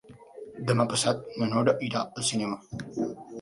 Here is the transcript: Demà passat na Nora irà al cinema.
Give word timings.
Demà 0.71 0.85
passat 0.93 1.21
na 1.41 1.49
Nora 1.51 1.75
irà 1.89 2.03
al 2.17 2.27
cinema. 2.31 2.59